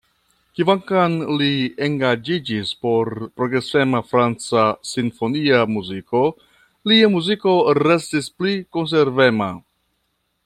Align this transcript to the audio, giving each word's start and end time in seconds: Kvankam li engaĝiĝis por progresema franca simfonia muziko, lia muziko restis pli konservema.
Kvankam 0.59 1.17
li 1.39 1.49
engaĝiĝis 1.87 2.71
por 2.85 3.11
progresema 3.41 4.01
franca 4.13 4.63
simfonia 4.93 5.59
muziko, 5.75 6.23
lia 6.93 7.11
muziko 7.17 7.55
restis 7.83 8.31
pli 8.41 8.55
konservema. 8.79 9.51